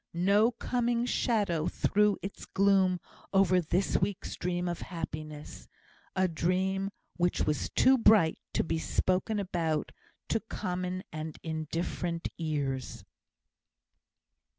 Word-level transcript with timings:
No 0.15 0.49
coming 0.51 1.05
shadow 1.05 1.67
threw 1.67 2.17
its 2.23 2.47
gloom 2.47 2.99
over 3.31 3.61
this 3.61 3.99
week's 3.99 4.35
dream 4.35 4.67
of 4.67 4.81
happiness 4.81 5.67
a 6.15 6.27
dream 6.27 6.89
which 7.17 7.41
was 7.41 7.69
too 7.69 7.99
bright 7.99 8.39
to 8.53 8.63
be 8.63 8.79
spoken 8.79 9.37
about 9.37 9.91
to 10.29 10.39
common 10.39 11.03
and 11.13 11.37
indifferent 11.43 12.29
ears. 12.39 13.03